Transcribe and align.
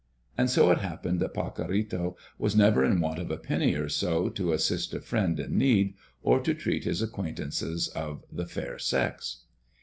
And 0.35 0.49
so 0.49 0.71
it 0.71 0.79
happened 0.79 1.19
that 1.19 1.35
Pacorrito 1.35 2.17
was 2.39 2.55
never 2.55 2.83
in 2.83 3.01
want 3.01 3.19
of 3.19 3.29
a 3.29 3.37
penny 3.37 3.75
or 3.75 3.87
so 3.87 4.29
to 4.29 4.51
assist 4.51 4.95
a 4.95 4.99
friend 4.99 5.39
in 5.39 5.55
need, 5.59 5.93
or 6.23 6.39
to 6.39 6.55
treat 6.55 6.85
his 6.85 7.03
acquaintances 7.03 7.87
of 7.89 8.23
the 8.31 8.47
fair 8.47 8.79
sex. 8.79 9.43